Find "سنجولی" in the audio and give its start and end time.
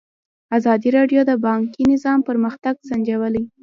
2.89-3.43